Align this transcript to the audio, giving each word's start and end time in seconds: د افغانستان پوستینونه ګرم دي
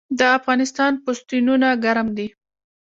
د 0.19 0.21
افغانستان 0.37 0.91
پوستینونه 1.03 1.67
ګرم 1.83 2.07
دي 2.17 2.27